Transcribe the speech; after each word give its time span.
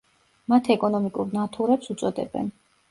მათ 0.53 0.69
ეკონომიკურ 0.77 1.31
ნათურებს 1.39 1.95
უწოდებენ. 1.97 2.55